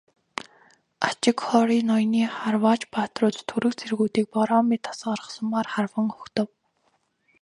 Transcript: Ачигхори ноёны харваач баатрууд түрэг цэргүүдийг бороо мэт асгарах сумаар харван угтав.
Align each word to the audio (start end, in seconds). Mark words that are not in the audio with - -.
Ачигхори 1.07 1.77
ноёны 1.89 2.21
харваач 2.39 2.81
баатрууд 2.93 3.37
түрэг 3.49 3.73
цэргүүдийг 3.79 4.27
бороо 4.35 4.61
мэт 4.69 4.83
асгарах 4.91 5.27
сумаар 5.35 5.67
харван 5.73 6.07
угтав. 6.15 6.49